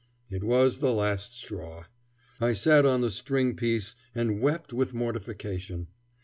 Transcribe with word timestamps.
It 0.31 0.43
was 0.43 0.79
the 0.79 0.91
last 0.91 1.35
straw. 1.35 1.83
I 2.39 2.53
sat 2.53 2.87
on 2.87 3.01
the 3.01 3.11
stringpiece 3.11 3.93
and 4.15 4.41
wept 4.41 4.73
with 4.73 4.95
mortification. 4.95 5.89